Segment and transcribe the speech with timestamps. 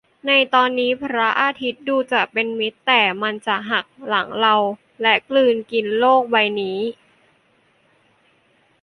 [0.27, 4.55] ในตอนนี้พระอาทิตย์ดูจะเป็นมิตร แต่มันจะหักหลังเรา
[5.01, 6.79] และกลืนกินโลกใบนี้